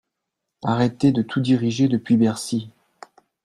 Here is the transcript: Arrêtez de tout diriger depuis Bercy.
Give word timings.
Arrêtez 0.63 1.11
de 1.11 1.21
tout 1.21 1.41
diriger 1.41 1.87
depuis 1.87 2.17
Bercy. 2.17 2.71